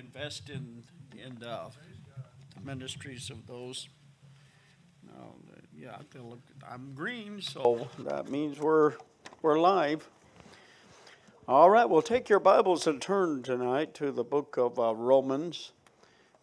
[0.00, 1.70] invest in, in the
[2.64, 3.88] ministries of those.
[5.06, 5.34] No,
[5.76, 5.96] yeah,
[6.68, 8.94] I'm green, so that means we're,
[9.42, 10.08] we're live.
[11.46, 15.72] All right, well, take your Bibles and turn tonight to the book of uh, Romans.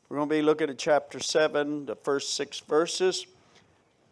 [0.08, 3.26] We're going to be looking at chapter 7, the first six verses.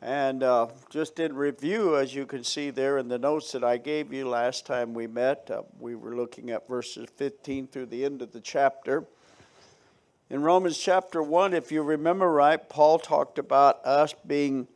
[0.02, 3.78] And uh, just in review, as you can see there in the notes that I
[3.78, 8.06] gave you last time we met, uh, we were looking at verses 15 through the
[8.06, 9.06] end of the chapter.
[10.30, 14.68] In Romans chapter 1, if you remember right, Paul talked about us being,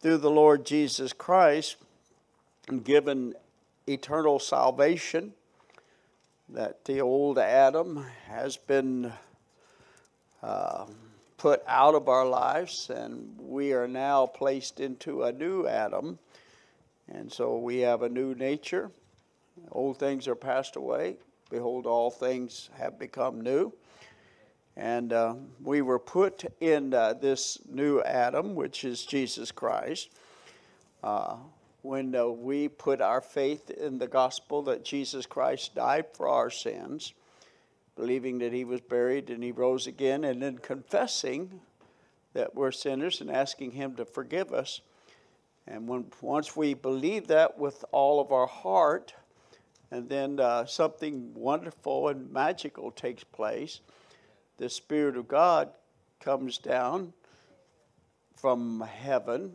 [0.00, 1.76] through the Lord Jesus Christ,
[2.82, 3.34] given
[3.86, 5.34] eternal salvation,
[6.48, 9.12] that the old Adam has been.
[10.42, 10.86] Uh,
[11.40, 16.18] put out of our lives, and we are now placed into a new Adam.
[17.08, 18.90] And so we have a new nature.
[19.72, 21.16] Old things are passed away.
[21.48, 23.72] Behold, all things have become new.
[24.80, 30.08] And uh, we were put in uh, this new Adam, which is Jesus Christ,
[31.04, 31.36] uh,
[31.82, 36.48] when uh, we put our faith in the gospel that Jesus Christ died for our
[36.48, 37.12] sins
[37.94, 41.60] believing that he was buried and he rose again, and then confessing
[42.32, 44.80] that we're sinners and asking him to forgive us.
[45.66, 49.12] And when, once we believe that with all of our heart,
[49.90, 53.80] and then uh, something wonderful and magical takes place,
[54.60, 55.70] the Spirit of God
[56.20, 57.14] comes down
[58.36, 59.52] from heaven,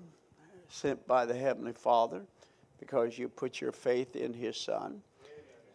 [0.68, 2.24] sent by the Heavenly Father,
[2.80, 5.04] because you put your faith in His Son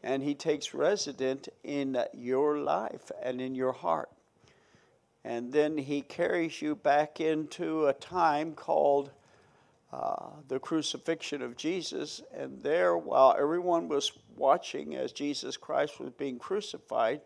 [0.02, 4.10] and He takes resident in your life and in your heart.
[5.24, 9.12] And then He carries you back into a time called
[9.92, 12.20] uh, the crucifixion of Jesus.
[12.36, 17.20] And there, while everyone was watching as Jesus Christ was being crucified,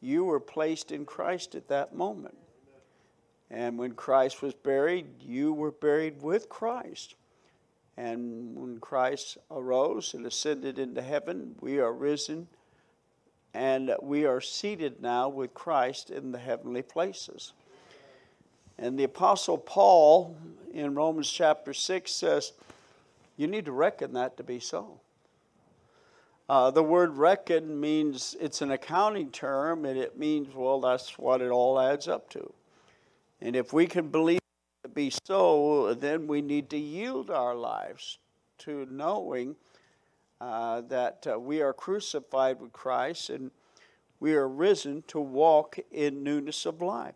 [0.00, 2.36] you were placed in Christ at that moment.
[3.50, 7.16] And when Christ was buried, you were buried with Christ.
[7.96, 12.46] And when Christ arose and ascended into heaven, we are risen
[13.52, 17.52] and we are seated now with Christ in the heavenly places.
[18.78, 20.36] And the Apostle Paul
[20.72, 22.52] in Romans chapter 6 says,
[23.36, 25.00] You need to reckon that to be so.
[26.50, 31.40] Uh, the word reckon means it's an accounting term, and it means, well, that's what
[31.40, 32.52] it all adds up to.
[33.40, 37.54] And if we can believe it to be so, then we need to yield our
[37.54, 38.18] lives
[38.58, 39.54] to knowing
[40.40, 43.52] uh, that uh, we are crucified with Christ and
[44.18, 47.14] we are risen to walk in newness of life.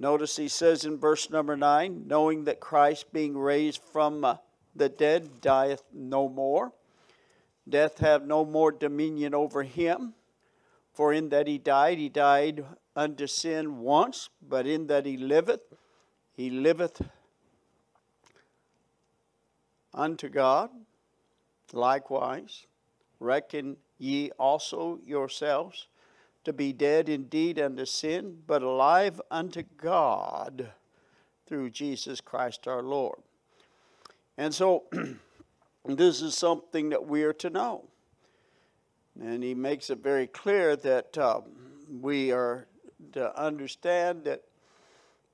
[0.00, 4.38] Notice he says in verse number 9, knowing that Christ, being raised from uh,
[4.74, 6.72] the dead, dieth no more.
[7.68, 10.14] Death have no more dominion over him.
[10.92, 12.64] For in that he died, he died
[12.94, 15.62] unto sin once, but in that he liveth,
[16.34, 17.00] he liveth
[19.94, 20.70] unto God.
[21.72, 22.66] Likewise,
[23.18, 25.88] reckon ye also yourselves
[26.44, 30.72] to be dead indeed unto sin, but alive unto God
[31.46, 33.20] through Jesus Christ our Lord.
[34.36, 34.84] And so,
[35.84, 37.88] this is something that we are to know.
[39.20, 41.44] And he makes it very clear that um,
[42.00, 42.66] we are
[43.12, 44.42] to understand that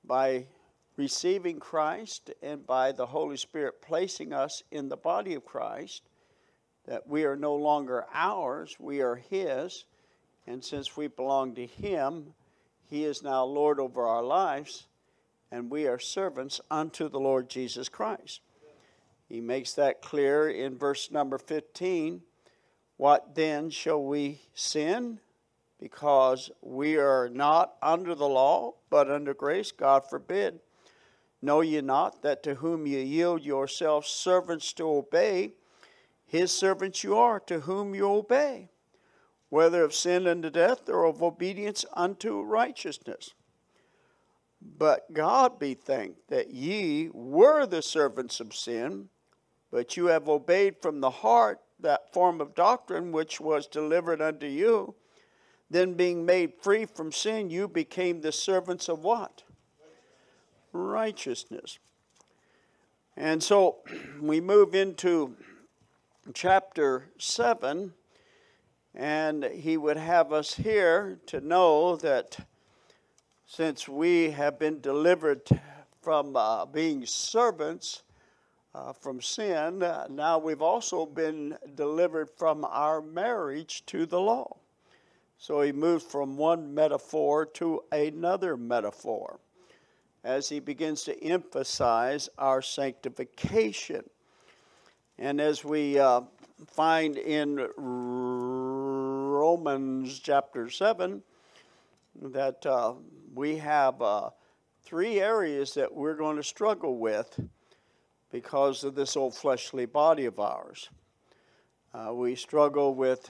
[0.03, 0.47] by
[0.97, 6.03] receiving Christ and by the Holy Spirit placing us in the body of Christ,
[6.85, 9.85] that we are no longer ours, we are His.
[10.47, 12.33] And since we belong to Him,
[12.89, 14.87] He is now Lord over our lives,
[15.51, 18.41] and we are servants unto the Lord Jesus Christ.
[19.29, 22.21] He makes that clear in verse number 15.
[22.97, 25.19] What then shall we sin?
[25.79, 29.71] Because we are not under the law, but under grace?
[29.71, 30.59] God forbid.
[31.41, 35.53] Know ye not that to whom ye yield yourselves servants to obey,
[36.25, 38.69] his servants you are to whom you obey,
[39.49, 43.33] whether of sin unto death or of obedience unto righteousness?
[44.61, 49.09] But God be thanked that ye were the servants of sin,
[49.71, 54.47] but you have obeyed from the heart that form of doctrine which was delivered unto
[54.47, 54.95] you.
[55.71, 59.43] Then, being made free from sin, you became the servants of what?
[60.73, 61.79] righteousness.
[63.17, 63.77] And so
[64.21, 65.35] we move into
[66.33, 67.93] chapter 7,
[68.95, 72.37] and he would have us here to know that
[73.45, 75.41] since we have been delivered
[76.01, 78.03] from uh, being servants
[78.75, 84.57] uh, from sin, uh, now we've also been delivered from our marriage to the law.
[85.37, 89.39] So he moved from one metaphor to another metaphor
[90.23, 94.03] as he begins to emphasize our sanctification.
[95.17, 96.21] And as we uh,
[96.67, 97.69] find in
[99.39, 101.23] Romans chapter 7,
[102.21, 102.93] that uh,
[103.33, 104.29] we have uh,
[104.83, 107.39] three areas that we're going to struggle with
[108.31, 110.89] because of this old fleshly body of ours.
[111.93, 113.29] Uh, we struggle with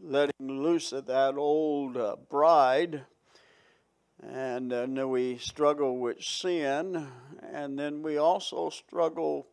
[0.00, 3.04] letting loose of that old uh, bride,
[4.22, 7.08] and then we struggle with sin,
[7.52, 9.48] and then we also struggle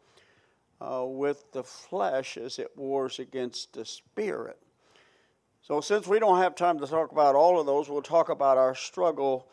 [0.79, 4.59] uh, with the flesh as it wars against the spirit.
[5.63, 8.57] So, since we don't have time to talk about all of those, we'll talk about
[8.57, 9.49] our struggle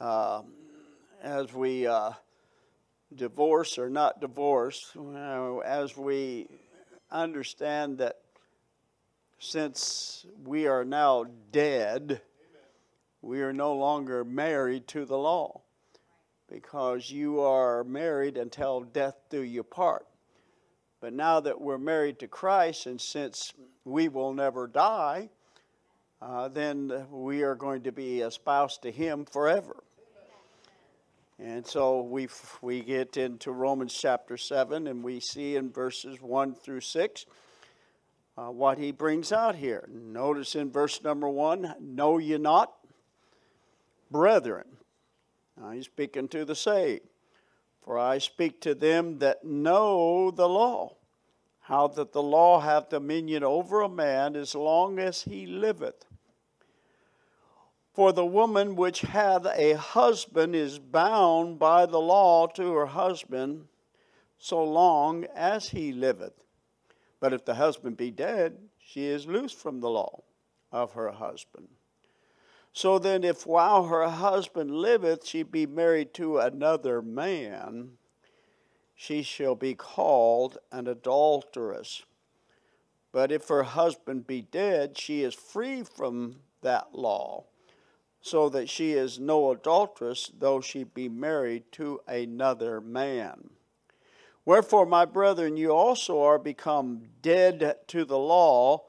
[0.00, 0.42] uh,
[1.22, 2.12] as we uh,
[3.16, 4.96] divorce or not divorce,
[5.64, 6.48] as we
[7.10, 8.18] understand that
[9.38, 12.20] since we are now dead,
[13.20, 15.60] we are no longer married to the law
[16.50, 20.06] because you are married until death do you part.
[21.00, 23.52] But now that we're married to Christ, and since
[23.84, 25.30] we will never die,
[26.20, 29.82] uh, then we are going to be espoused to Him forever.
[31.44, 32.28] And so we
[32.60, 37.26] we get into Romans chapter 7, and we see in verses 1 through 6
[38.38, 39.88] uh, what he brings out here.
[39.92, 42.72] Notice in verse number 1 Know ye not,
[44.08, 44.66] brethren.
[45.60, 47.08] Now he's speaking to the saved.
[47.80, 50.94] For I speak to them that know the law,
[51.62, 56.04] how that the law hath dominion over a man as long as he liveth.
[57.92, 63.68] For the woman which hath a husband is bound by the law to her husband
[64.38, 66.42] so long as he liveth.
[67.20, 70.22] But if the husband be dead, she is loosed from the law
[70.72, 71.68] of her husband.
[72.72, 77.98] So then, if while her husband liveth she be married to another man,
[78.94, 82.04] she shall be called an adulteress.
[83.12, 87.44] But if her husband be dead, she is free from that law,
[88.22, 93.50] so that she is no adulteress, though she be married to another man.
[94.44, 98.84] Wherefore, my brethren, you also are become dead to the law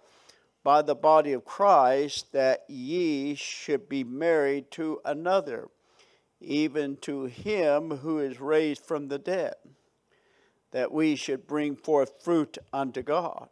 [0.64, 5.68] by the body of Christ, that ye should be married to another,
[6.40, 9.56] even to him who is raised from the dead,
[10.72, 13.50] that we should bring forth fruit unto God.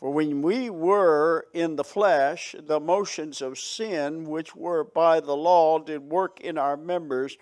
[0.00, 5.36] For when we were in the flesh, the motions of sin, which were by the
[5.36, 7.36] law, did work in our members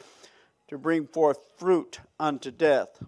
[0.67, 3.01] to bring forth fruit unto death.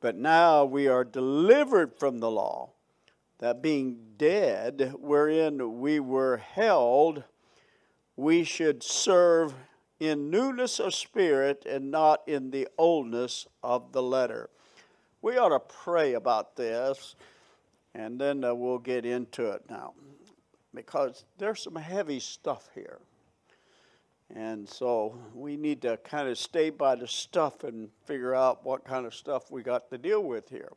[0.00, 2.70] But now we are delivered from the law
[3.38, 7.22] that being dead, wherein we were held,
[8.16, 9.54] we should serve
[10.00, 14.50] in newness of spirit and not in the oldness of the letter.
[15.22, 17.14] We ought to pray about this,
[17.98, 19.92] and then uh, we'll get into it now,
[20.72, 23.00] because there's some heavy stuff here.
[24.32, 28.84] And so we need to kind of stay by the stuff and figure out what
[28.84, 30.70] kind of stuff we got to deal with here.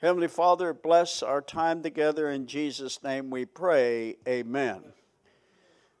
[0.00, 2.30] Heavenly Father, bless our time together.
[2.30, 4.16] In Jesus' name we pray.
[4.28, 4.82] Amen.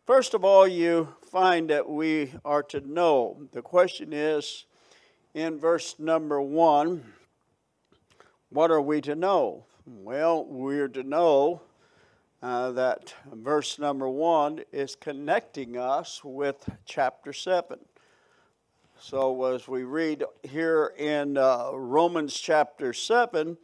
[0.06, 3.48] First of all, you find that we are to know.
[3.50, 4.66] The question is
[5.34, 7.02] in verse number one
[8.50, 9.66] what are we to know?
[9.88, 11.62] Well, we're to know
[12.42, 17.78] uh, that verse number one is connecting us with chapter seven.
[18.98, 23.56] So, as we read here in uh, Romans chapter 7,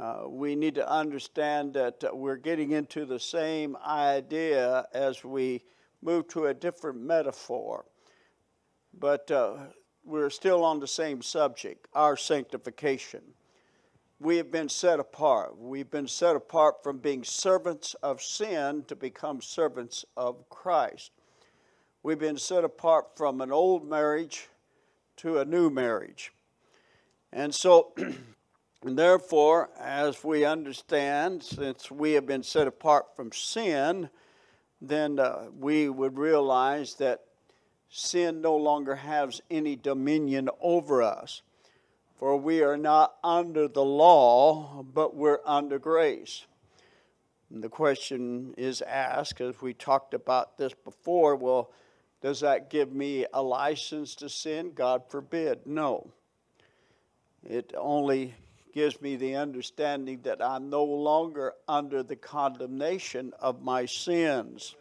[0.00, 5.64] uh, we need to understand that we're getting into the same idea as we
[6.00, 7.84] move to a different metaphor.
[8.98, 9.56] But uh,
[10.02, 13.20] we're still on the same subject our sanctification.
[14.18, 15.58] We have been set apart.
[15.58, 21.10] We've been set apart from being servants of sin to become servants of Christ.
[22.02, 24.48] We've been set apart from an old marriage
[25.18, 26.32] to a new marriage.
[27.32, 27.92] And so
[28.86, 34.10] And therefore, as we understand, since we have been set apart from sin,
[34.80, 37.24] then uh, we would realize that
[37.88, 41.42] sin no longer has any dominion over us.
[42.16, 46.46] For we are not under the law, but we're under grace.
[47.50, 51.70] And the question is asked, as we talked about this before well,
[52.22, 54.72] does that give me a license to sin?
[54.74, 55.66] God forbid.
[55.66, 56.10] No.
[57.44, 58.34] It only
[58.72, 64.74] gives me the understanding that I'm no longer under the condemnation of my sins.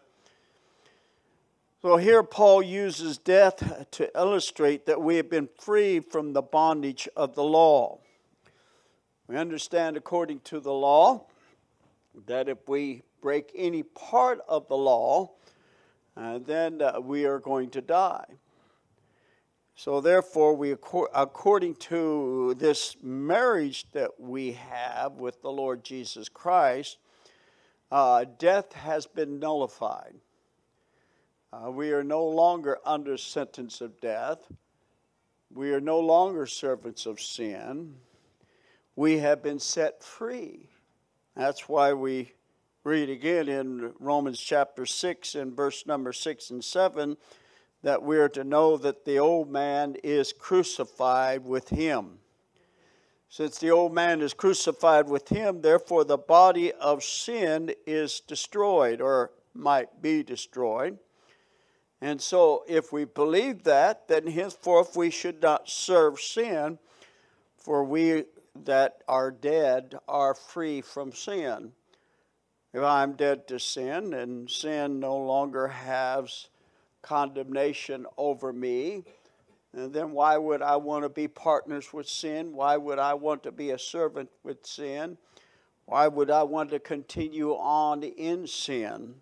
[1.86, 7.08] So here Paul uses death to illustrate that we have been freed from the bondage
[7.16, 8.00] of the law.
[9.28, 11.28] We understand, according to the law,
[12.26, 15.34] that if we break any part of the law,
[16.18, 18.26] uh, then uh, we are going to die.
[19.76, 26.98] So, therefore, we, according to this marriage that we have with the Lord Jesus Christ,
[27.92, 30.16] uh, death has been nullified.
[31.54, 34.40] Uh, we are no longer under sentence of death.
[35.54, 37.96] We are no longer servants of sin.
[38.96, 40.70] We have been set free.
[41.36, 42.34] That's why we
[42.84, 47.18] read again in Romans chapter 6 and verse number 6 and 7
[47.84, 52.20] that we are to know that the old man is crucified with him.
[53.30, 59.02] Since the old man is crucified with him, therefore the body of sin is destroyed
[59.02, 60.98] or might be destroyed.
[62.02, 66.78] And so, if we believe that, then henceforth we should not serve sin,
[67.58, 68.26] for we
[68.64, 71.72] that are dead are free from sin.
[72.74, 76.48] If I'm dead to sin and sin no longer has
[77.02, 79.04] condemnation over me,
[79.74, 82.54] then why would I want to be partners with sin?
[82.54, 85.18] Why would I want to be a servant with sin?
[85.86, 89.16] Why would I want to continue on in sin?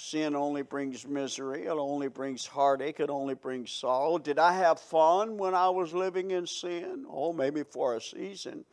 [0.00, 4.16] Sin only brings misery, it only brings heartache, it only brings sorrow.
[4.16, 7.04] Did I have fun when I was living in sin?
[7.10, 8.64] Oh, maybe for a season.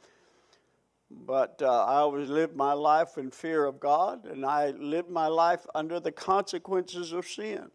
[1.10, 5.26] But uh, I always lived my life in fear of God, and I lived my
[5.26, 7.72] life under the consequences of sin.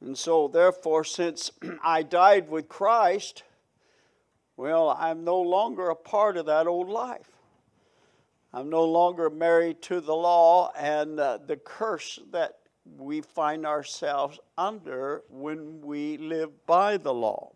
[0.00, 1.52] And so, therefore, since
[1.84, 3.44] I died with Christ,
[4.56, 7.30] well, I'm no longer a part of that old life.
[8.54, 14.38] I'm no longer married to the law and uh, the curse that we find ourselves
[14.58, 17.52] under when we live by the law.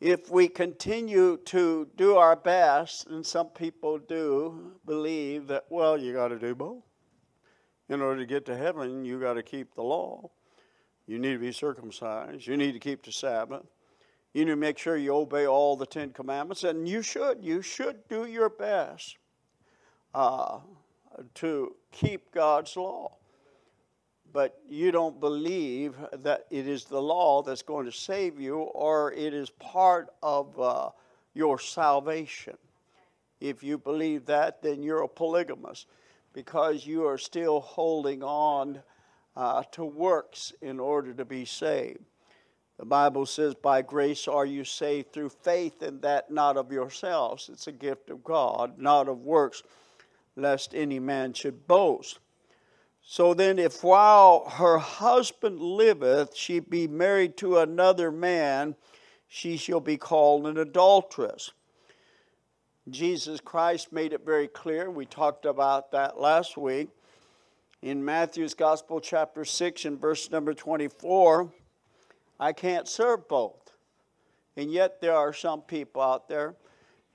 [0.00, 6.12] If we continue to do our best, and some people do believe that, well, you
[6.12, 6.82] got to do both.
[7.88, 10.30] In order to get to heaven, you got to keep the law.
[11.06, 12.46] You need to be circumcised.
[12.46, 13.64] You need to keep the Sabbath.
[14.34, 17.38] You need to make sure you obey all the Ten Commandments, and you should.
[17.42, 19.16] You should do your best
[20.12, 20.58] uh,
[21.34, 23.12] to keep God's law.
[24.32, 29.12] But you don't believe that it is the law that's going to save you, or
[29.12, 30.90] it is part of uh,
[31.34, 32.56] your salvation.
[33.40, 35.86] If you believe that, then you're a polygamist
[36.32, 38.82] because you are still holding on
[39.36, 42.00] uh, to works in order to be saved.
[42.78, 47.48] The Bible says, By grace are you saved through faith, and that not of yourselves.
[47.52, 49.62] It's a gift of God, not of works,
[50.36, 52.18] lest any man should boast.
[53.02, 58.74] So then, if while her husband liveth, she be married to another man,
[59.28, 61.52] she shall be called an adulteress.
[62.88, 64.90] Jesus Christ made it very clear.
[64.90, 66.88] We talked about that last week
[67.82, 71.52] in Matthew's Gospel, chapter 6, and verse number 24,
[72.38, 73.76] I can't serve both.
[74.56, 76.54] And yet, there are some people out there,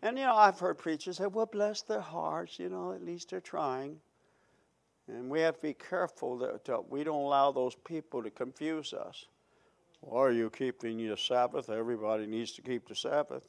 [0.01, 3.29] and you know, I've heard preachers say, well, bless their hearts, you know, at least
[3.29, 3.97] they're trying.
[5.07, 9.25] And we have to be careful that we don't allow those people to confuse us.
[10.09, 11.69] Are you keeping your Sabbath?
[11.69, 13.47] Everybody needs to keep the Sabbath.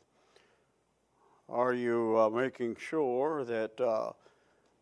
[1.49, 4.13] Are you uh, making sure that uh,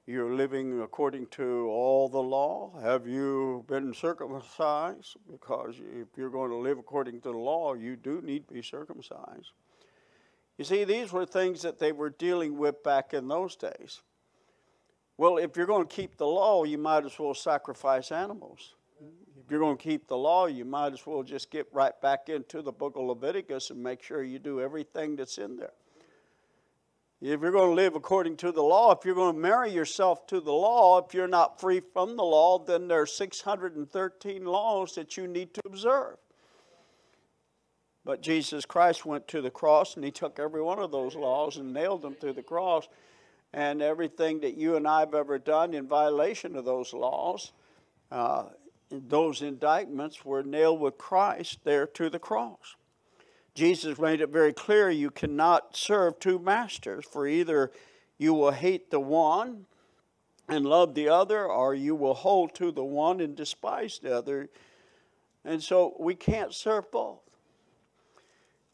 [0.09, 2.73] you're living according to all the law?
[2.83, 5.17] Have you been circumcised?
[5.31, 8.63] Because if you're going to live according to the law, you do need to be
[8.63, 9.53] circumcised.
[10.57, 14.01] You see, these were things that they were dealing with back in those days.
[15.19, 18.77] Well, if you're going to keep the law, you might as well sacrifice animals.
[19.45, 22.31] If you're going to keep the law, you might as well just get right back
[22.31, 25.73] into the book of Leviticus and make sure you do everything that's in there.
[27.21, 30.27] If you're going to live according to the law, if you're going to marry yourself
[30.29, 34.95] to the law, if you're not free from the law, then there are 613 laws
[34.95, 36.17] that you need to observe.
[38.05, 41.57] But Jesus Christ went to the cross and he took every one of those laws
[41.57, 42.89] and nailed them to the cross.
[43.53, 47.53] And everything that you and I have ever done in violation of those laws,
[48.13, 48.45] uh,
[48.91, 52.77] those indictments were nailed with Christ there to the cross.
[53.59, 57.73] Jesus made it very clear you cannot serve two masters, for either
[58.17, 59.67] you will hate the one
[60.49, 64.49] and love the other, or you will hold to the one and despise the other.
[65.45, 67.19] And so we can't serve both.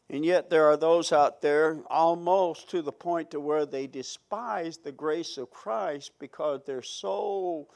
[0.07, 4.77] And yet there are those out there almost to the point to where they despise
[4.77, 7.69] the grace of Christ because they're so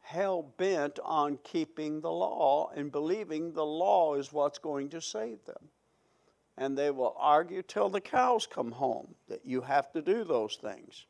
[0.00, 5.44] hell bent on keeping the law and believing the law is what's going to save
[5.44, 5.70] them.
[6.58, 10.56] And they will argue till the cows come home that you have to do those
[10.56, 11.06] things.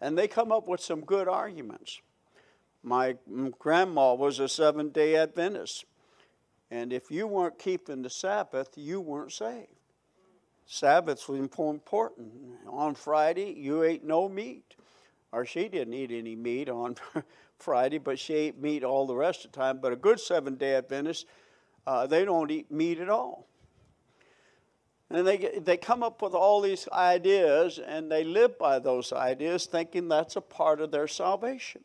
[0.00, 2.00] And they come up with some good arguments.
[2.82, 3.16] My
[3.58, 5.84] grandma was a Seventh day Adventist.
[6.70, 9.68] And if you weren't keeping the Sabbath, you weren't saved.
[10.66, 12.32] Sabbaths was important.
[12.66, 14.74] On Friday, you ate no meat.
[15.32, 16.96] Or she didn't eat any meat on
[17.58, 19.80] Friday, but she ate meat all the rest of the time.
[19.80, 21.26] But a good seven day Adventist,
[21.86, 23.46] uh, they don't eat meat at all.
[25.12, 29.66] And they, they come up with all these ideas and they live by those ideas,
[29.66, 31.82] thinking that's a part of their salvation.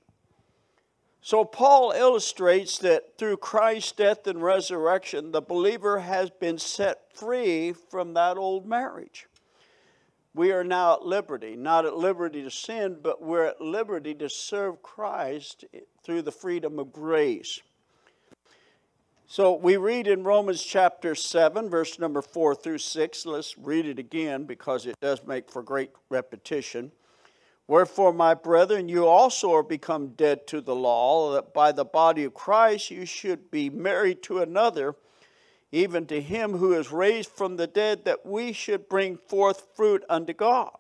[1.22, 7.74] So, Paul illustrates that through Christ's death and resurrection, the believer has been set free
[7.74, 9.28] from that old marriage.
[10.34, 14.30] We are now at liberty, not at liberty to sin, but we're at liberty to
[14.30, 15.66] serve Christ
[16.04, 17.60] through the freedom of grace.
[19.30, 23.26] So we read in Romans chapter 7, verse number 4 through 6.
[23.26, 26.94] Let's read it again because it does make for great repetition.
[27.68, 32.24] Wherefore, my brethren, you also are become dead to the law, that by the body
[32.24, 34.96] of Christ you should be married to another,
[35.74, 40.06] even to him who is raised from the dead, that we should bring forth fruit
[40.10, 40.72] unto God.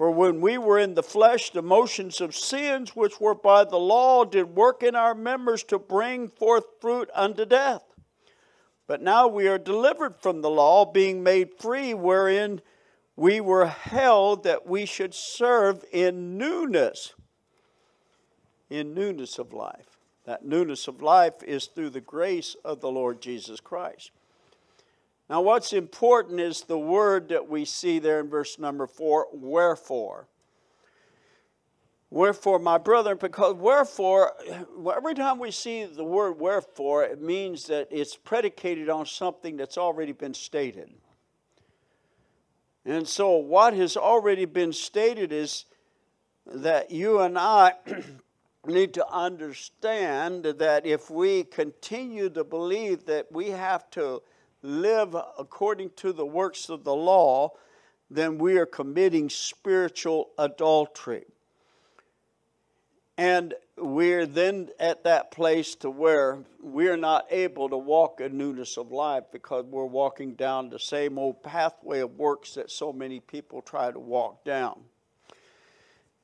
[0.00, 3.76] For when we were in the flesh, the motions of sins which were by the
[3.76, 7.82] law did work in our members to bring forth fruit unto death.
[8.86, 12.62] But now we are delivered from the law, being made free, wherein
[13.14, 17.12] we were held that we should serve in newness,
[18.70, 19.98] in newness of life.
[20.24, 24.12] That newness of life is through the grace of the Lord Jesus Christ.
[25.30, 30.26] Now, what's important is the word that we see there in verse number four wherefore.
[32.10, 34.32] Wherefore, my brother, because wherefore,
[34.92, 39.78] every time we see the word wherefore, it means that it's predicated on something that's
[39.78, 40.90] already been stated.
[42.84, 45.64] And so, what has already been stated is
[46.44, 47.74] that you and I
[48.66, 54.22] need to understand that if we continue to believe that we have to
[54.62, 57.52] live according to the works of the law,
[58.10, 61.24] then we are committing spiritual adultery.
[63.16, 68.76] And we're then at that place to where we're not able to walk in newness
[68.76, 73.20] of life because we're walking down the same old pathway of works that so many
[73.20, 74.80] people try to walk down.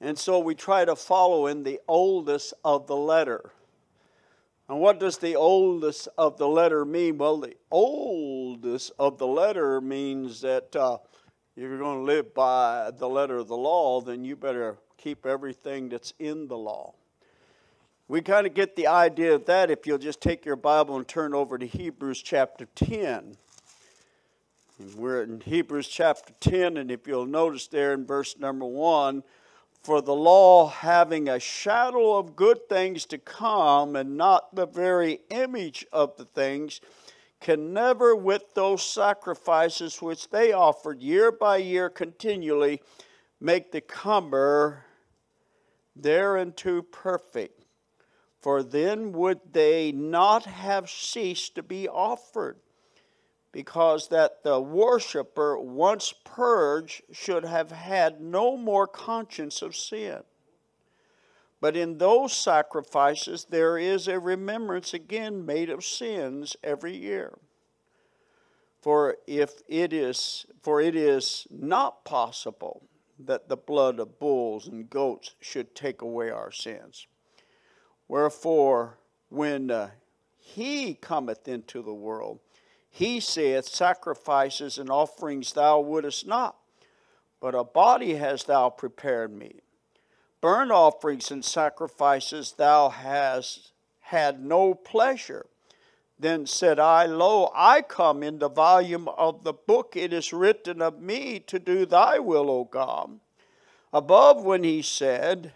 [0.01, 3.53] And so we try to follow in the oldest of the letter.
[4.69, 7.19] And what does the oldest of the letter mean?
[7.19, 10.99] Well, the oldest of the letter means that uh,
[11.55, 15.25] if you're going to live by the letter of the law, then you better keep
[15.25, 16.95] everything that's in the law.
[18.09, 21.07] We kind of get the idea of that if you'll just take your Bible and
[21.07, 23.37] turn over to Hebrews chapter 10.
[24.79, 29.23] And we're in Hebrews chapter 10, and if you'll notice there in verse number 1
[29.87, 35.21] For the law having a shadow of good things to come, and not the very
[35.31, 36.81] image of the things,
[37.41, 42.83] can never, with those sacrifices which they offered year by year continually,
[43.41, 44.87] make the comer
[45.95, 47.65] thereunto perfect.
[48.41, 52.59] For then would they not have ceased to be offered,
[53.57, 60.21] because that the worshipper, once purged, should have had no more conscience of sin.
[61.59, 67.39] But in those sacrifices there is a remembrance again made of sins every year.
[68.83, 72.83] For if it is for it is not possible
[73.21, 77.07] that the blood of bulls and goats should take away our sins.
[78.07, 78.99] Wherefore,
[79.31, 79.93] when uh,
[80.37, 82.41] he cometh into the world,
[82.97, 86.57] he saith, Sacrifices and offerings thou wouldest not,
[87.43, 89.61] but a body hast thou prepared me.
[90.41, 95.45] Burnt offerings and sacrifices thou hast had no pleasure.
[96.19, 100.81] Then said I, Lo, I come in the volume of the book it is written
[100.81, 103.21] of me to do thy will, O God.
[103.93, 105.53] Above when he said,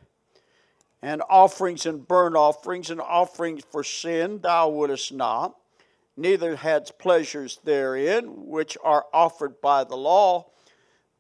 [1.01, 5.57] And offerings and burnt offerings and offerings for sin thou wouldest not,
[6.17, 10.51] neither hadst pleasures therein, which are offered by the law.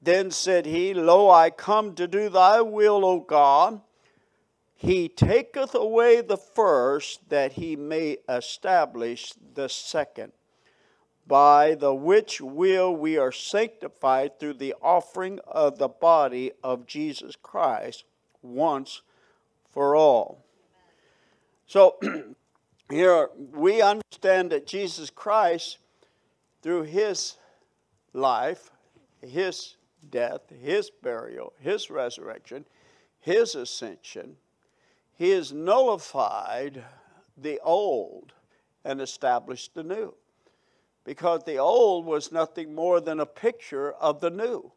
[0.02, 3.80] Then said he, Lo, I come to do thy will, O God.
[4.74, 10.32] He taketh away the first that he may establish the second.
[11.26, 17.36] by the which will we are sanctified through the offering of the body of Jesus
[17.36, 18.04] Christ
[18.42, 19.02] once
[19.70, 20.44] for all.
[21.66, 21.98] So
[22.90, 25.78] here we understand that Jesus Christ,
[26.62, 27.36] through his
[28.12, 28.70] life,
[29.20, 29.76] his
[30.10, 32.64] death, his burial, his resurrection,
[33.20, 34.36] his ascension,
[35.16, 36.82] he has nullified
[37.36, 38.32] the old
[38.84, 40.14] and established the new.
[41.04, 44.72] Because the old was nothing more than a picture of the new.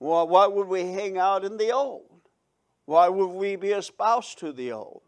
[0.00, 2.04] Well, why would we hang out in the old?
[2.84, 5.02] Why would we be espoused to the old?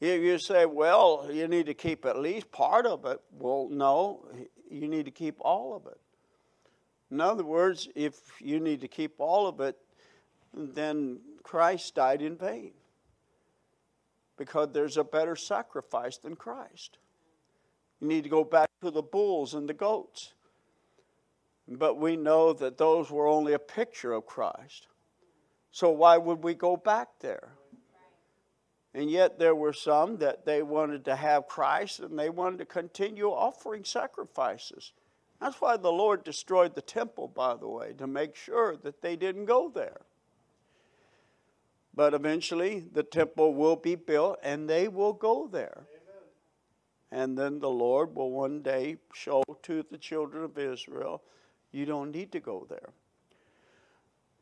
[0.00, 4.26] If you say, well, you need to keep at least part of it, well, no,
[4.70, 5.98] you need to keep all of it.
[7.10, 9.76] In other words, if you need to keep all of it,
[10.52, 12.72] then Christ died in vain.
[14.36, 16.98] Because there's a better sacrifice than Christ.
[18.00, 20.34] You need to go back to the bulls and the goats.
[21.68, 24.88] But we know that those were only a picture of Christ.
[25.70, 27.52] So why would we go back there?
[28.96, 32.64] And yet there were some that they wanted to have Christ and they wanted to
[32.64, 34.92] continue offering sacrifices.
[35.38, 39.14] That's why the Lord destroyed the temple, by the way, to make sure that they
[39.14, 40.00] didn't go there.
[41.94, 45.86] But eventually the temple will be built and they will go there.
[47.12, 51.22] And then the Lord will one day show to the children of Israel,
[51.70, 52.94] you don't need to go there.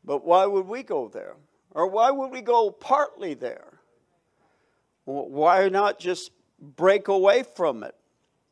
[0.05, 1.35] But why would we go there?
[1.71, 3.74] Or why would we go partly there?
[5.05, 7.95] Why not just break away from it?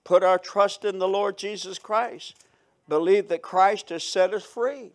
[0.03, 2.35] Put our trust in the Lord Jesus Christ.
[2.87, 4.91] Believe that Christ has set us free.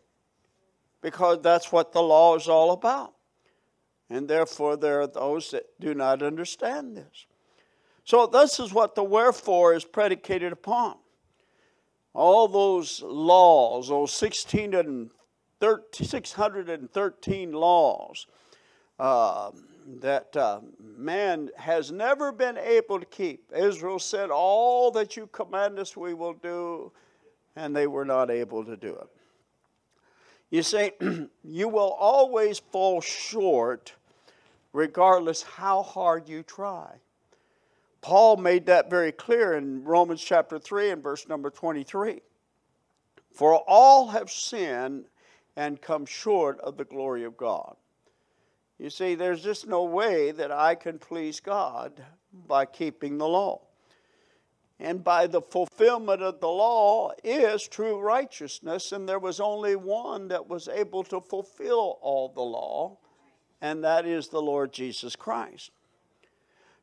[1.01, 3.15] Because that's what the law is all about.
[4.11, 7.27] And therefore, there are those that do not understand this.
[8.05, 10.97] So, this is what the wherefore is predicated upon.
[12.15, 15.11] All those laws, those 16 and
[15.61, 18.27] 13, 613 laws
[18.99, 19.51] uh,
[20.01, 20.61] that uh,
[20.97, 23.51] man has never been able to keep.
[23.57, 26.93] Israel said, All that you command us, we will do,
[27.57, 29.09] and they were not able to do it.
[30.51, 30.93] You see,
[31.45, 33.95] you will always fall short
[34.73, 36.97] regardless how hard you try.
[38.01, 42.21] Paul made that very clear in Romans chapter 3 and verse number 23.
[43.33, 45.07] For all have sinned
[45.57, 47.77] and come short of the glory of God.
[48.79, 52.01] You see, there's just no way that I can please God
[52.47, 53.63] by keeping the law.
[54.79, 60.29] And by the fulfillment of the law is true righteousness, and there was only one
[60.29, 62.99] that was able to fulfill all the law,
[63.61, 65.73] and that is the Lord Jesus Christ.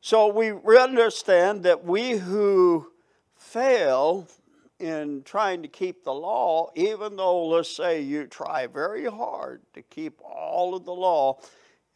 [0.02, 2.92] So we understand that we who
[3.34, 4.28] fail
[4.78, 9.80] in trying to keep the law, even though, let's say, you try very hard to
[9.80, 11.38] keep all of the law,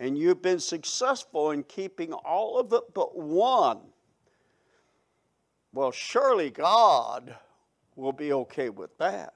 [0.00, 3.78] and you've been successful in keeping all of it but one,
[5.72, 7.36] well, surely God
[7.94, 9.34] will be okay with that.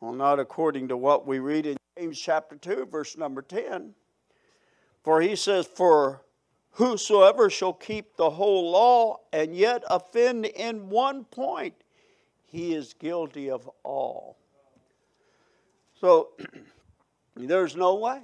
[0.00, 3.92] Well, not according to what we read in James chapter 2, verse number 10.
[5.02, 6.22] For he says, For
[6.72, 11.74] Whosoever shall keep the whole law and yet offend in one point,
[12.46, 14.38] he is guilty of all.
[16.00, 16.30] So
[17.36, 18.20] there's no way.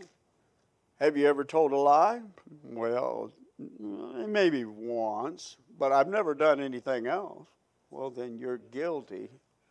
[1.01, 2.21] Have you ever told a lie?
[2.63, 7.49] Well, mm, maybe once, but I've never done anything else.
[7.91, 9.29] Well, then you're guilty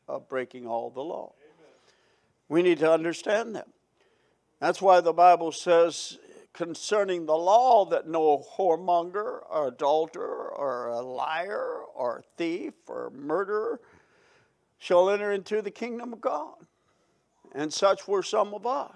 [0.08, 1.34] of breaking all the law.
[1.42, 1.72] Amen.
[2.48, 3.68] We need to understand that.
[4.60, 6.18] That's why the Bible says
[6.54, 13.82] concerning the law that no whoremonger or adulterer or a liar or thief or murderer
[14.78, 16.56] shall enter into the kingdom of God.
[17.54, 18.96] And such were some of us.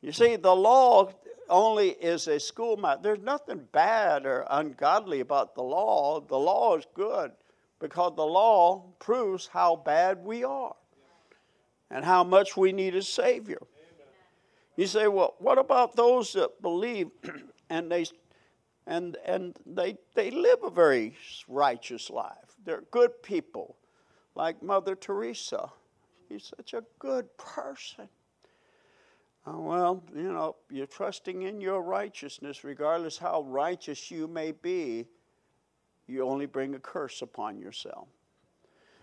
[0.00, 1.10] You see, the law
[1.48, 3.02] only is a schoolmaster.
[3.02, 6.20] There's nothing bad or ungodly about the law.
[6.20, 7.32] The law is good
[7.80, 10.74] because the law proves how bad we are
[11.90, 13.60] and how much we need a Savior.
[14.76, 17.10] You say, well, what about those that believe
[17.70, 18.06] and they
[18.86, 21.16] and and they they live a very
[21.48, 22.56] righteous life.
[22.64, 23.76] They're good people,
[24.34, 25.70] like Mother Teresa.
[26.28, 28.08] She's such a good person.
[29.46, 35.06] Uh, well, you know, you're trusting in your righteousness, regardless how righteous you may be,
[36.08, 38.08] you only bring a curse upon yourself.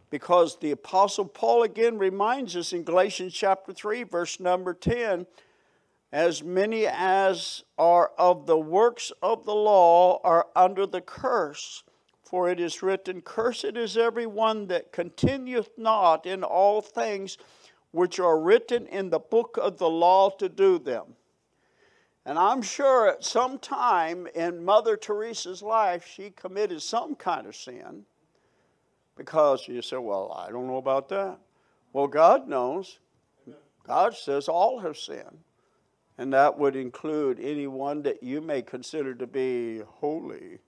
[0.10, 5.26] Because the Apostle Paul again reminds us in Galatians chapter 3, verse number 10
[6.12, 11.84] as many as are of the works of the law are under the curse.
[12.22, 17.40] For it is written, Cursed is every one that continueth not in all things
[17.94, 21.16] which are written in the book of the law to do them.
[22.26, 27.56] And I'm sure at some time in Mother Teresa's life, she committed some kind of
[27.56, 28.04] sin
[29.16, 31.38] because you say, Well, I don't know about that.
[31.92, 32.98] Well, God knows.
[33.86, 35.40] God says all have sinned.
[36.18, 40.60] And that would include anyone that you may consider to be holy.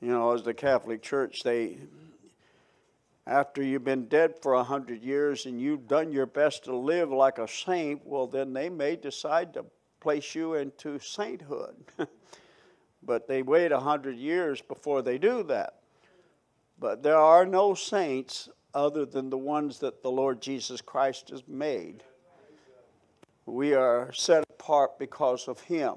[0.00, 1.76] You know, as the Catholic Church, they,
[3.26, 7.10] after you've been dead for a hundred years and you've done your best to live
[7.10, 9.64] like a saint, well, then they may decide to
[10.00, 11.76] place you into sainthood.
[13.02, 15.74] but they wait a hundred years before they do that.
[16.78, 21.46] But there are no saints other than the ones that the Lord Jesus Christ has
[21.46, 22.02] made.
[23.46, 25.94] We are set apart because of Him.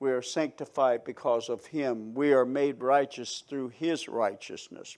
[0.00, 2.14] We are sanctified because of Him.
[2.14, 4.96] We are made righteous through His righteousness.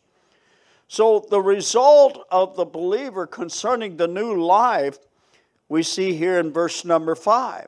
[0.89, 4.99] So, the result of the believer concerning the new life
[5.69, 7.67] we see here in verse number 5.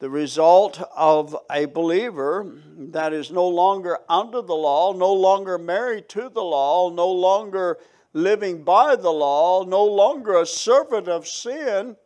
[0.00, 6.08] The result of a believer that is no longer under the law, no longer married
[6.10, 7.78] to the law, no longer
[8.12, 11.96] living by the law, no longer a servant of sin,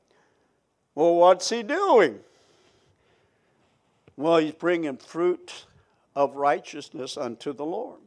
[0.94, 2.20] well, what's he doing?
[4.16, 5.66] Well, he's bringing fruit
[6.14, 8.00] of righteousness unto the Lord.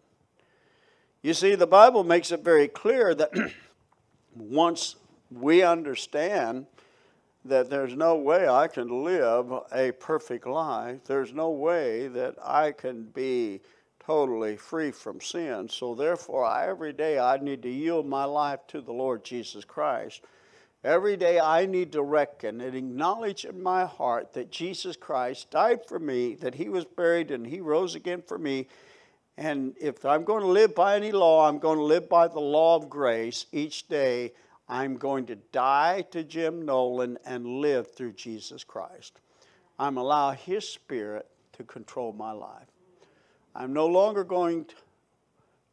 [1.21, 3.31] You see, the Bible makes it very clear that
[4.35, 4.95] once
[5.31, 6.67] we understand
[7.45, 12.71] that there's no way I can live a perfect life, there's no way that I
[12.71, 13.61] can be
[13.99, 15.67] totally free from sin.
[15.69, 19.65] So, therefore, I, every day I need to yield my life to the Lord Jesus
[19.65, 20.21] Christ
[20.83, 25.85] Every day I need to reckon and acknowledge in my heart that Jesus Christ died
[25.87, 28.67] for me, that he was buried and he rose again for me.
[29.37, 32.39] And if I'm going to live by any law, I'm going to live by the
[32.39, 34.33] law of grace each day.
[34.67, 39.19] I'm going to die to Jim Nolan and live through Jesus Christ.
[39.77, 42.67] I'm allow his spirit to control my life.
[43.55, 44.65] I'm no longer going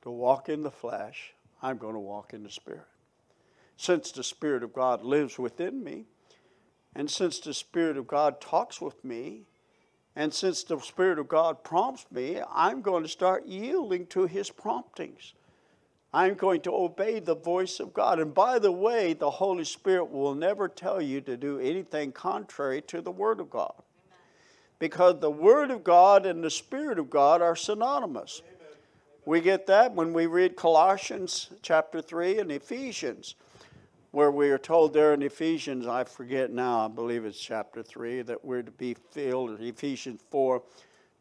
[0.03, 1.33] to walk in the flesh.
[1.63, 2.87] I'm going to walk in the spirit
[3.77, 6.05] since the Spirit of God lives within me,
[6.95, 9.43] and since the Spirit of God talks with me,
[10.17, 14.51] and since the Spirit of God prompts me, I'm going to start yielding to His
[14.51, 15.35] promptings.
[16.13, 18.21] I'm going to obey the voice of God.
[18.21, 22.81] And by the way, the Holy Spirit will never tell you to do anything contrary
[22.83, 23.75] to the Word of God.
[24.79, 28.43] Because the Word of God and the Spirit of God are synonymous.
[29.27, 33.35] We get that when we read Colossians chapter 3 and Ephesians
[34.15, 38.23] where we are told there in Ephesians, I forget now, I believe it's chapter 3,
[38.23, 40.63] that we're to be filled, Ephesians 4,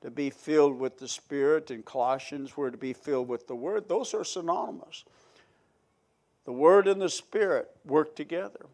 [0.04, 3.90] to be filled with the Spirit, and Colossians, we're to be filled with the Word.
[3.90, 5.06] Those are synonymous.
[6.46, 8.68] The Word and the Spirit work together.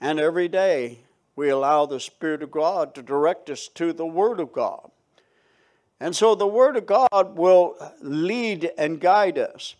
[0.00, 1.00] And every day
[1.36, 4.90] we allow the Spirit of God to direct us to the Word of God.
[6.00, 9.74] And so the Word of God will lead and guide us.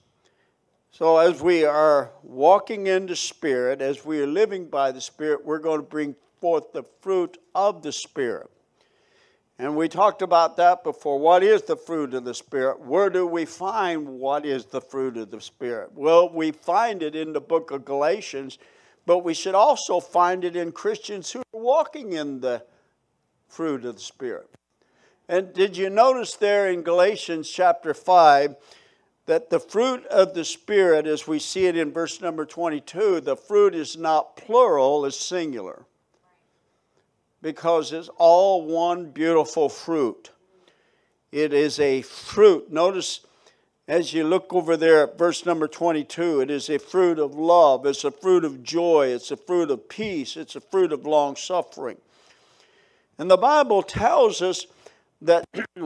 [0.93, 5.45] So, as we are walking in the Spirit, as we are living by the Spirit,
[5.45, 8.51] we're going to bring forth the fruit of the Spirit.
[9.57, 11.19] And we talked about that before.
[11.19, 12.81] What is the fruit of the Spirit?
[12.81, 15.91] Where do we find what is the fruit of the Spirit?
[15.95, 18.59] Well, we find it in the book of Galatians,
[19.07, 22.65] but we should also find it in Christians who are walking in the
[23.49, 24.51] fruit of the Spirit.
[25.29, 28.57] And did you notice there in Galatians chapter 5?
[29.27, 33.37] That the fruit of the Spirit, as we see it in verse number 22, the
[33.37, 35.85] fruit is not plural, it's singular.
[37.43, 40.31] Because it's all one beautiful fruit.
[41.33, 42.71] It is a fruit.
[42.71, 43.21] Notice
[43.91, 47.85] as you look over there at verse number 22, it is a fruit of love,
[47.87, 51.35] it's a fruit of joy, it's a fruit of peace, it's a fruit of long
[51.35, 51.97] suffering.
[53.19, 54.67] And the Bible tells us
[55.21, 55.45] that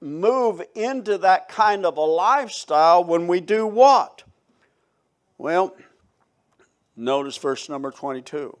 [0.00, 4.22] move into that kind of a lifestyle when we do what?
[5.36, 5.74] Well,
[6.96, 8.56] notice verse number 22.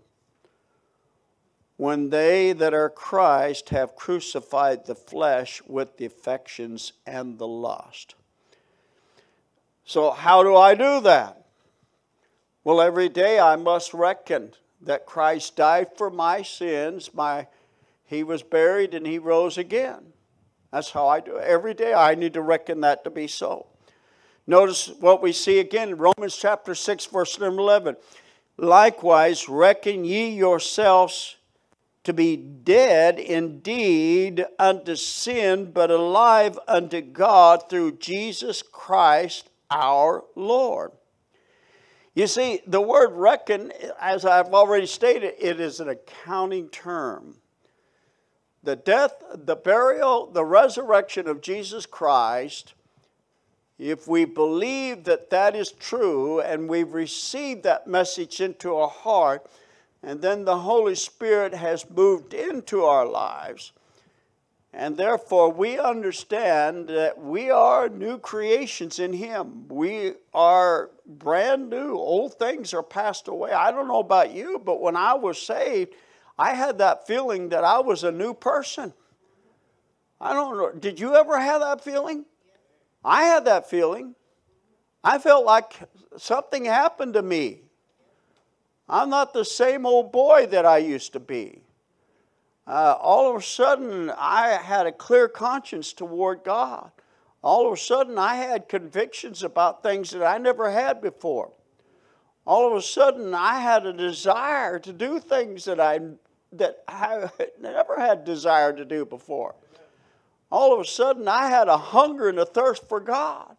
[1.76, 8.16] When they that are Christ have crucified the flesh with the affections and the lust.
[9.84, 11.46] So, how do I do that?
[12.64, 17.46] Well, every day I must reckon that Christ died for my sins, my,
[18.04, 20.12] he was buried, and he rose again.
[20.72, 21.44] That's how I do it.
[21.44, 23.66] Every day I need to reckon that to be so.
[24.46, 27.96] Notice what we see again Romans chapter 6, verse number 11.
[28.56, 31.36] Likewise, reckon ye yourselves
[32.04, 40.92] to be dead indeed unto sin, but alive unto God through Jesus Christ our Lord.
[42.14, 47.36] You see, the word reckon, as I've already stated, it is an accounting term.
[48.68, 52.74] The death, the burial, the resurrection of Jesus Christ,
[53.78, 59.46] if we believe that that is true and we've received that message into our heart,
[60.02, 63.72] and then the Holy Spirit has moved into our lives,
[64.74, 69.66] and therefore, we understand that we are new creations in Him.
[69.70, 71.94] We are brand new.
[71.94, 73.50] Old things are passed away.
[73.50, 75.94] I don't know about you, but when I was saved,
[76.38, 78.92] I had that feeling that I was a new person.
[80.20, 80.72] I don't know.
[80.72, 82.24] Did you ever have that feeling?
[83.04, 84.14] I had that feeling.
[85.02, 85.74] I felt like
[86.16, 87.62] something happened to me.
[88.88, 91.62] I'm not the same old boy that I used to be
[92.68, 96.90] uh, all of a sudden I had a clear conscience toward God.
[97.42, 101.50] All of a sudden I had convictions about things that I never had before.
[102.46, 106.00] All of a sudden I had a desire to do things that I
[106.52, 107.30] that I
[107.60, 109.54] never had desire to do before.
[110.50, 113.56] All of a sudden I had a hunger and a thirst for God.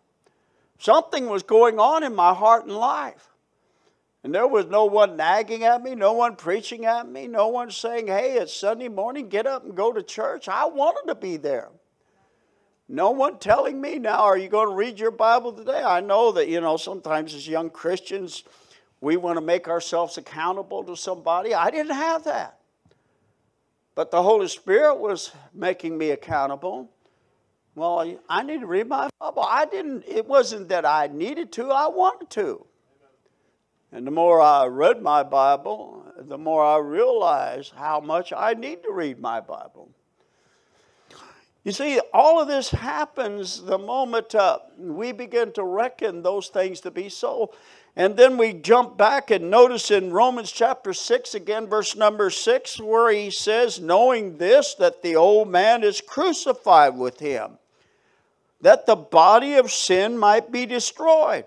[0.80, 3.30] Something was going on in my heart and life.
[4.24, 7.72] And there was no one nagging at me, no one preaching at me, no one
[7.72, 10.50] saying, hey, it's Sunday morning, get up and go to church.
[10.50, 11.70] I wanted to be there.
[12.90, 15.84] No one telling me, now, are you going to read your Bible today?
[15.84, 18.44] I know that, you know, sometimes as young Christians,
[19.00, 21.54] we want to make ourselves accountable to somebody.
[21.54, 22.59] I didn't have that.
[24.00, 26.90] But the Holy Spirit was making me accountable.
[27.76, 29.44] Well, I need to read my Bible.
[29.46, 32.66] I didn't, it wasn't that I needed to, I wanted to.
[33.92, 38.84] And the more I read my Bible, the more I realized how much I need
[38.84, 39.90] to read my Bible.
[41.66, 46.80] You see, all of this happens the moment uh, we begin to reckon those things
[46.82, 47.54] to be so.
[48.00, 52.80] And then we jump back and notice in Romans chapter 6, again, verse number 6,
[52.80, 57.58] where he says, Knowing this, that the old man is crucified with him,
[58.62, 61.44] that the body of sin might be destroyed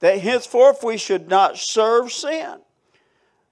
[0.00, 2.58] that henceforth we should not serve sin.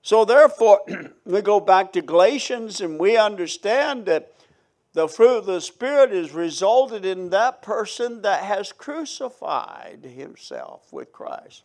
[0.02, 0.80] So, therefore,
[1.24, 4.34] we go back to Galatians and we understand that
[4.92, 11.10] the fruit of the Spirit is resulted in that person that has crucified himself with
[11.10, 11.62] Christ.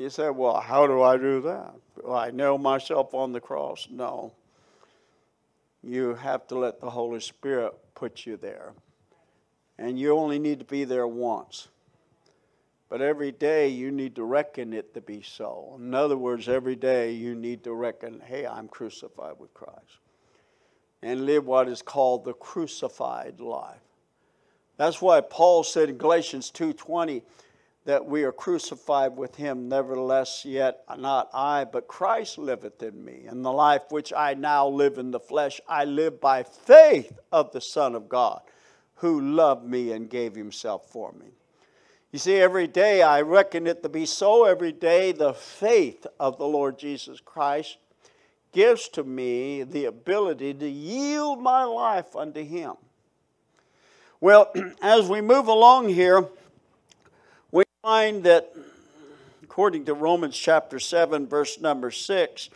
[0.00, 1.74] You say, well, how do I do that?
[2.02, 3.86] Well, I nail myself on the cross?
[3.90, 4.32] No.
[5.82, 8.72] You have to let the Holy Spirit put you there.
[9.76, 11.68] And you only need to be there once.
[12.88, 15.76] But every day you need to reckon it to be so.
[15.78, 19.98] In other words, every day you need to reckon, hey, I'm crucified with Christ.
[21.02, 23.82] And live what is called the crucified life.
[24.78, 27.20] That's why Paul said in Galatians 2:20
[27.90, 33.24] that we are crucified with him, nevertheless, yet not I, but Christ liveth in me.
[33.26, 37.50] And the life which I now live in the flesh, I live by faith of
[37.50, 38.42] the Son of God,
[38.94, 41.32] who loved me and gave himself for me.
[42.12, 44.44] You see, every day I reckon it to be so.
[44.44, 47.76] Every day the faith of the Lord Jesus Christ
[48.52, 52.74] gives to me the ability to yield my life unto Him.
[54.20, 56.28] Well, as we move along here,
[57.82, 58.52] find that,
[59.42, 62.50] according to Romans chapter 7, verse number 6,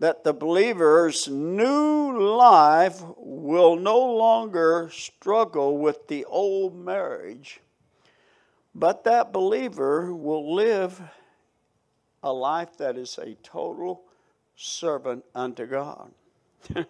[0.00, 7.60] that the believer's new life will no longer struggle with the old marriage
[8.74, 11.00] but that believer will live
[12.22, 14.02] a life that is a total
[14.56, 16.10] servant unto God.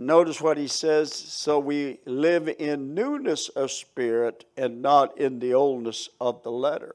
[0.00, 5.54] Notice what he says so we live in newness of spirit and not in the
[5.54, 6.94] oldness of the letter.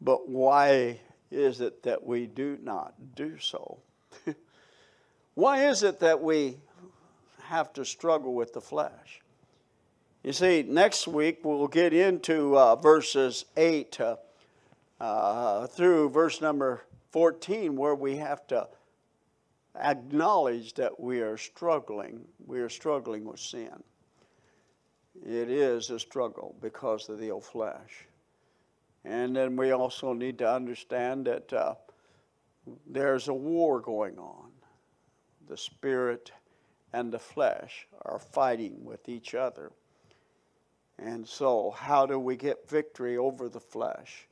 [0.00, 3.80] But why is it that we do not do so?
[5.34, 6.56] why is it that we
[7.42, 9.20] have to struggle with the flesh?
[10.22, 14.16] You see, next week we'll get into uh, verses 8 uh,
[14.98, 18.66] uh, through verse number 14, where we have to
[19.80, 22.24] acknowledge that we are struggling.
[22.46, 23.82] We are struggling with sin.
[25.24, 28.06] It is a struggle because of the old flesh.
[29.04, 31.74] And then we also need to understand that uh,
[32.86, 34.50] there's a war going on.
[35.46, 36.32] The spirit
[36.92, 39.72] and the flesh are fighting with each other.
[40.98, 44.28] And so, how do we get victory over the flesh?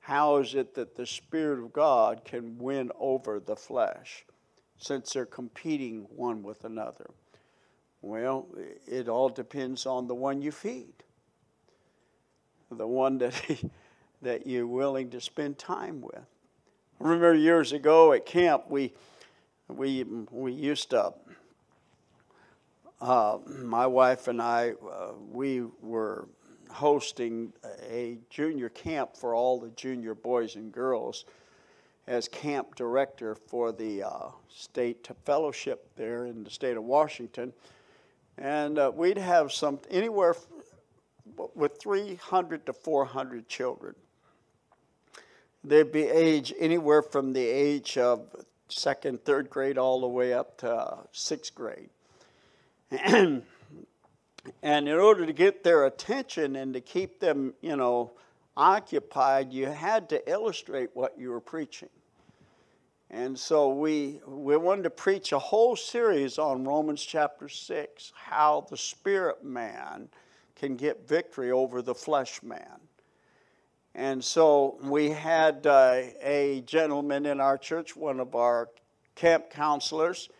[0.00, 4.24] How is it that the Spirit of God can win over the flesh?
[4.78, 7.10] Since they're competing one with another?
[8.00, 8.48] Well,
[8.86, 11.04] it all depends on the one you feed,
[12.70, 13.34] the one that,
[14.22, 16.16] that you're willing to spend time with.
[16.16, 18.92] I remember years ago at camp, we,
[19.68, 21.14] we, we used to,
[23.00, 26.28] uh, my wife and I, uh, we were
[26.70, 27.52] hosting
[27.88, 31.24] a junior camp for all the junior boys and girls
[32.06, 37.52] as camp director for the uh, state fellowship there in the state of Washington.
[38.38, 40.34] And uh, we'd have some anywhere
[41.54, 43.94] with 300 to 400 children.
[45.64, 48.26] They'd be age anywhere from the age of
[48.68, 51.90] second, third grade all the way up to uh, sixth grade.
[52.90, 53.44] and
[54.62, 58.12] in order to get their attention and to keep them, you know,
[58.56, 61.88] occupied, you had to illustrate what you were preaching.
[63.10, 68.66] And so we, we wanted to preach a whole series on Romans chapter 6, how
[68.70, 70.08] the spirit man
[70.56, 72.80] can get victory over the flesh man.
[73.94, 78.70] And so we had uh, a gentleman in our church, one of our
[79.14, 80.30] camp counselors.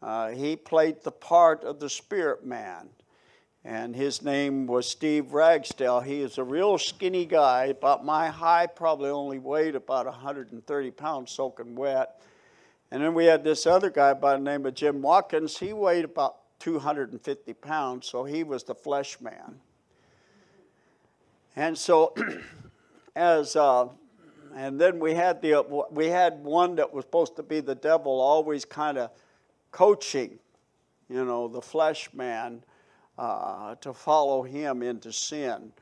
[0.00, 2.88] Uh, he played the part of the spirit man
[3.64, 6.00] and his name was Steve Ragsdale.
[6.00, 11.30] He is a real skinny guy, about my height, probably only weighed about 130 pounds
[11.32, 12.20] soaking wet.
[12.90, 15.58] And then we had this other guy by the name of Jim Watkins.
[15.58, 19.58] He weighed about 250 pounds, so he was the flesh man.
[21.56, 22.14] And so,
[23.16, 23.88] as uh,
[24.54, 28.20] and then we had the we had one that was supposed to be the devil,
[28.20, 29.10] always kind of
[29.70, 30.38] coaching,
[31.08, 32.62] you know, the flesh man
[33.18, 35.72] uh, to follow him into sin.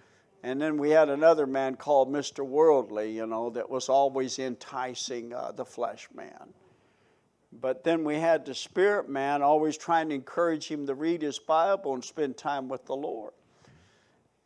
[0.42, 2.44] And then we had another man called Mr.
[2.44, 6.52] Worldly, you know, that was always enticing uh, the flesh man.
[7.60, 11.38] But then we had the spirit man always trying to encourage him to read his
[11.38, 13.32] Bible and spend time with the Lord.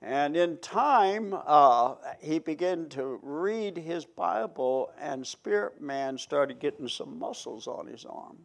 [0.03, 6.89] And in time, uh, he began to read his Bible, and spirit man started getting
[6.89, 8.37] some muscles on his arm.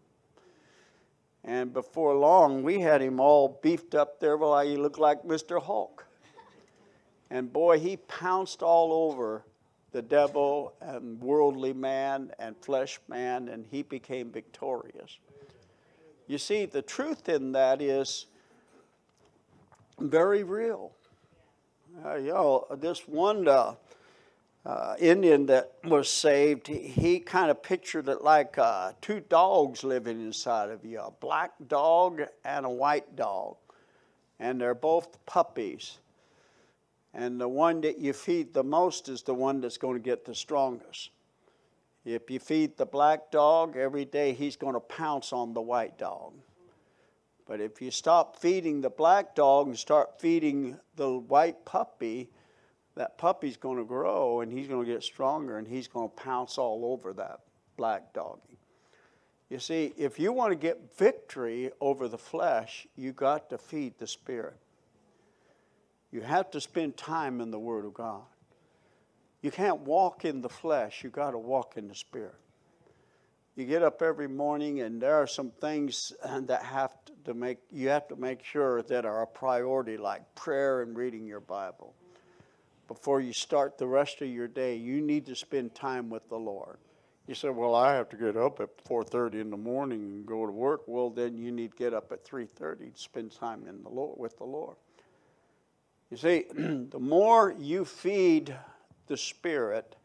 [1.44, 4.38] And before long, we had him all beefed up there.
[4.38, 5.62] Well, he looked like Mr.
[5.62, 6.06] Hulk.
[7.30, 9.44] And boy, he pounced all over
[9.92, 15.18] the devil and worldly man and flesh man, and he became victorious.
[16.28, 18.28] You see, the truth in that is
[20.00, 20.92] very real.
[22.06, 23.76] Uh, you know, this one uh,
[24.66, 29.84] uh, Indian that was saved, he, he kind of pictured it like uh, two dogs
[29.84, 33.56] living inside of you a black dog and a white dog.
[34.40, 36.00] And they're both puppies.
[37.14, 40.26] And the one that you feed the most is the one that's going to get
[40.26, 41.10] the strongest.
[42.06, 45.98] If you feed the black dog every day, he's going to pounce on the white
[45.98, 46.34] dog.
[47.48, 52.30] But if you stop feeding the black dog and start feeding the white puppy,
[53.02, 56.16] that puppy's going to grow and he's going to get stronger and he's going to
[56.16, 57.40] pounce all over that
[57.76, 58.60] black doggy.
[59.50, 63.98] You see, if you want to get victory over the flesh, you got to feed
[63.98, 64.56] the spirit.
[66.12, 68.22] You have to spend time in the Word of God.
[69.42, 72.36] You can't walk in the flesh, you got to walk in the spirit.
[73.56, 76.94] You get up every morning and there are some things uh, that have
[77.26, 81.26] to make you have to make sure that are a priority like prayer and reading
[81.26, 81.96] your Bible
[82.94, 86.38] before you start the rest of your day, you need to spend time with the
[86.38, 86.78] Lord.
[87.26, 90.46] You say, "Well, I have to get up at 4:30 in the morning and go
[90.46, 93.82] to work." Well, then you need to get up at 3:30 to spend time in
[93.82, 94.76] the Lord with the Lord.
[96.10, 98.54] You see, the more you feed
[99.08, 99.96] the Spirit,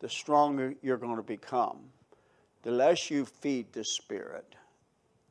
[0.00, 1.92] the stronger you're going to become.
[2.60, 4.54] The less you feed the Spirit,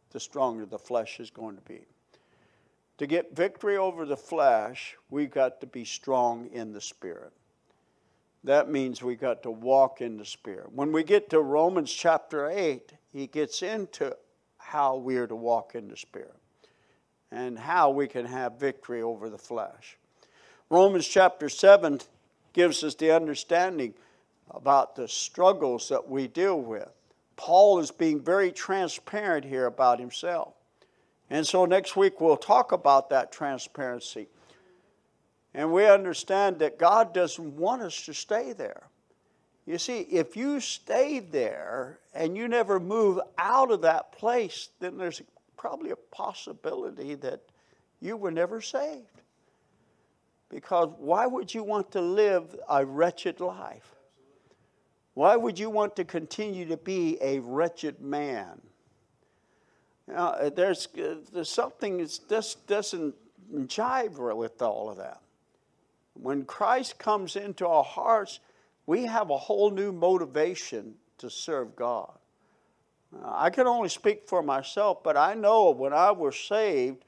[0.09, 1.85] the stronger the flesh is going to be.
[2.97, 7.31] To get victory over the flesh, we've got to be strong in the Spirit.
[8.43, 10.71] That means we got to walk in the Spirit.
[10.71, 14.15] When we get to Romans chapter 8, he gets into
[14.57, 16.35] how we are to walk in the Spirit
[17.31, 19.97] and how we can have victory over the flesh.
[20.69, 21.99] Romans chapter 7
[22.53, 23.93] gives us the understanding
[24.51, 26.89] about the struggles that we deal with.
[27.35, 30.56] Paul is being very transparent here about himself.
[31.29, 34.27] And so next week we'll talk about that transparency.
[35.53, 38.83] And we understand that God doesn't want us to stay there.
[39.65, 44.97] You see, if you stay there and you never move out of that place, then
[44.97, 45.21] there's
[45.57, 47.41] probably a possibility that
[47.99, 49.21] you were never saved.
[50.49, 53.95] Because why would you want to live a wretched life?
[55.15, 58.61] Why would you want to continue to be a wretched man?
[60.07, 63.15] Now, there's, uh, there's something that just doesn't
[63.53, 65.21] jive with all of that.
[66.13, 68.39] When Christ comes into our hearts,
[68.85, 72.11] we have a whole new motivation to serve God.
[73.15, 77.03] Uh, I can only speak for myself, but I know when I was saved,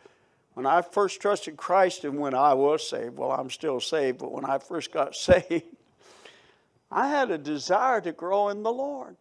[0.54, 4.32] when I first trusted Christ and when I was saved, well, I'm still saved, but
[4.32, 5.64] when I first got saved,
[6.91, 9.16] I had a desire to grow in the Lord.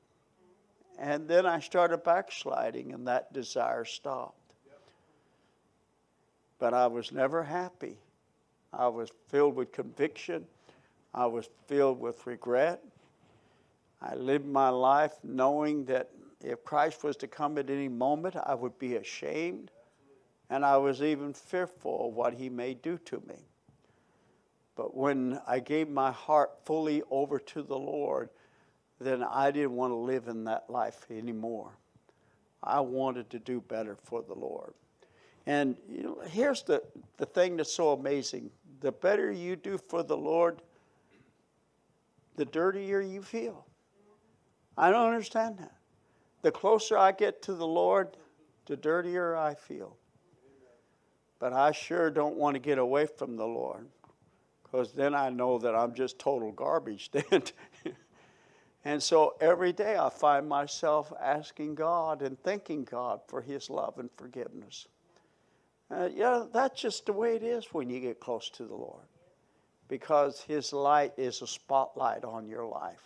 [0.99, 4.35] And then I started backsliding, and that desire stopped.
[6.59, 7.99] But I was never happy.
[8.73, 10.45] I was filled with conviction.
[11.15, 12.83] I was filled with regret.
[14.03, 18.55] I lived my life knowing that if Christ was to come at any moment, I
[18.55, 19.71] would be ashamed.
[20.51, 23.37] And I was even fearful of what he may do to me.
[24.77, 28.31] But when I gave my heart fully over to the Lord,
[29.01, 31.71] then I didn't want to live in that life anymore.
[32.63, 34.75] I wanted to do better for the Lord.
[35.47, 36.83] And you know, here's the,
[37.17, 40.63] the thing that's so amazing the better you do for the Lord,
[42.37, 43.67] the dirtier you feel.
[44.77, 45.73] I don't understand that.
[46.43, 48.17] The closer I get to the Lord,
[48.67, 49.97] the dirtier I feel.
[51.41, 53.89] But I sure don't want to get away from the Lord
[54.63, 57.43] because then I know that I'm just total garbage then.
[58.85, 63.99] and so every day I find myself asking God and thanking God for His love
[63.99, 64.87] and forgiveness.
[65.91, 69.07] Uh, yeah, that's just the way it is when you get close to the Lord
[69.89, 73.03] because His light is a spotlight on your life.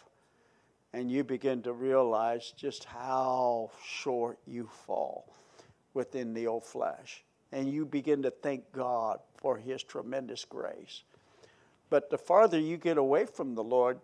[0.93, 5.33] And you begin to realize just how short you fall
[5.95, 7.25] within the old flesh.
[7.51, 11.05] And you begin to thank God for His tremendous grace.
[11.89, 14.01] But the farther you get away from the Lord,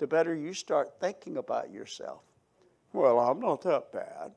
[0.00, 2.22] the better you start thinking about yourself.
[2.92, 4.32] Well, I'm not that bad.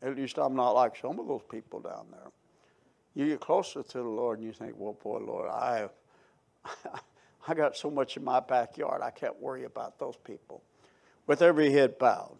[0.00, 2.30] At least I'm not like some of those people down there.
[3.14, 5.88] You get closer to the Lord and you think, well, boy, Lord, I
[7.48, 10.62] I got so much in my backyard, I can't worry about those people.
[11.26, 12.36] With every head bowed,